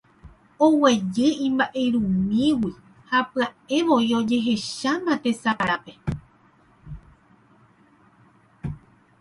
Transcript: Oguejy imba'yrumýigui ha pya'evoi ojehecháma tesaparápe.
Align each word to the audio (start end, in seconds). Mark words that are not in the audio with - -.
Oguejy 0.67 1.27
imba'yrumýigui 1.47 2.71
ha 3.09 3.19
pya'evoi 3.31 4.09
ojehecháma 4.19 5.13
tesaparápe. 5.23 5.93